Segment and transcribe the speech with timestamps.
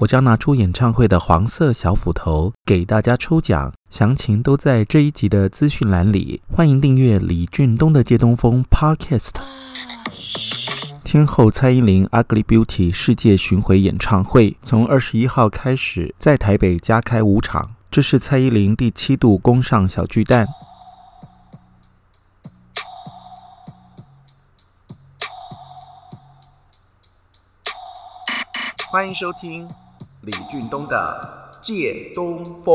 [0.00, 6.40] 我将拿出演唱会的黄色小斧头给大家抽奖，详情都在这一集的资讯栏里。
[6.50, 9.32] 欢迎订阅李俊东的借东风 Podcast。
[11.04, 20.48] 天后蔡依林 Ugly Beauty 世界巡回演唱会从二十一号开始在台北加开五场，这是蔡依林第七度攻上小巨蛋。
[28.90, 29.68] 欢迎收听。
[30.22, 31.18] 李俊东的
[31.62, 32.74] 《借东风》，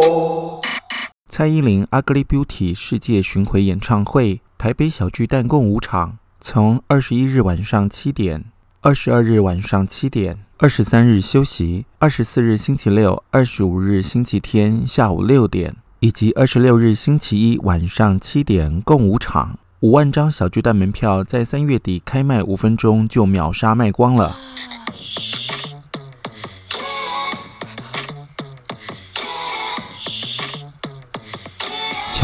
[1.30, 8.46] 蔡依林《Ugly Beauty》世界巡回演唱会，台北小巨蛋共五场，从二十一日晚上七点、
[8.82, 19.60] 二十二日晚上七点、二十三日休息、二十四日星期六、二十五日星期天下午六点，以及二十六日星期一晚上七点，共五场。
[19.82, 24.36] 五万张小巨蛋门票在三月底开卖五分钟就秒杀卖光了。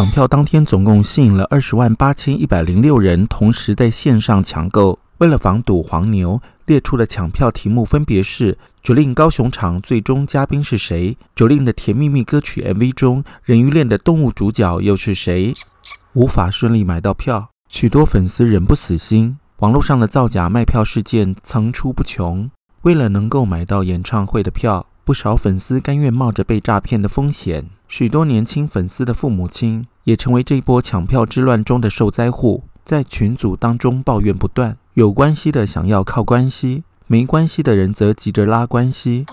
[0.02, 4.98] 抢票当天，总共吸引了二十万八千一百零六人同时在线上抢购。
[5.20, 15.54] 为了防堵黄牛，列出的抢票题目分别是：Jolin 高雄场最终嘉宾是谁？Jolin 的甜蜜蜜歌曲 MV 中人鱼恋的动物主角又是谁？
[16.14, 19.38] 无法顺利买到票，许多粉丝仍不死心。
[19.58, 22.50] 网络上的造假卖票事件层出不穷。
[22.82, 27.70] 为了能够买到演唱会的票，不少粉丝甘愿冒着被诈骗的风险。
[27.88, 34.78] 许多年轻粉丝的父母亲也成为这一波抢票之乱中的受灾户，在群组当中抱怨不断。
[34.96, 39.26] 有关系的想要靠关系，没关系的人则急着拉关系。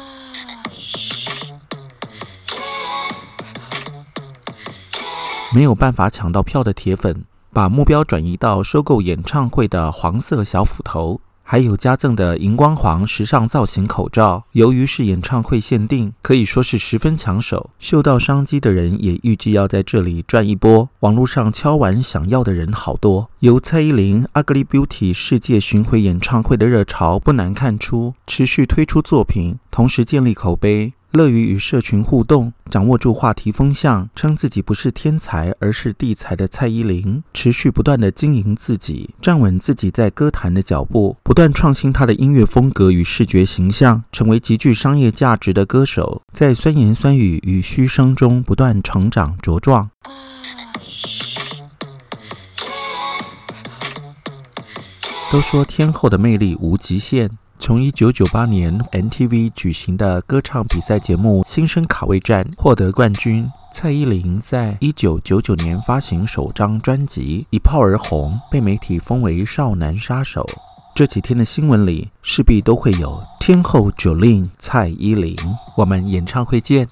[5.55, 11.21] 没有办法抢到票的铁粉，把目标转移到收购演唱会的黄色小斧头。
[11.51, 17.71] 还有加赠的荧光黄时尚造型口罩，由于是演唱会限定，可以说是十分抢手。
[17.79, 20.91] 嗅到商机的人也预计要在这里赚一波。
[21.01, 23.31] 网络上敲碗想要的人好多。
[23.39, 30.93] 由蔡依林 Ugly Beauty 世界巡回演唱会的热潮不难看出，持续推出作品，同时建立口碑。
[31.19, 49.91] 乐于与社群互动，掌握住话题风向，称自己不是天才，而是地才的蔡依林，持续不断地经营自己，站稳自己在歌坛的脚步，不断创新她的音乐风格与视觉形象，成为极具商业价值的歌手，在酸言酸语与嘘声中不断成长茁壮。
[55.31, 57.29] 都说天后的魅力无极限。
[57.59, 70.47] 从一九九八年 MTV 举行的歌唱比赛节目《新生卡位战》获得冠军，蔡依林在一九九九年发行首张专辑，一炮而红，被媒体封为少男杀手。
[70.95, 75.37] 这几天的新闻里势必都会有天后 Jolin 蔡依林，
[75.77, 76.87] 我们演唱会见。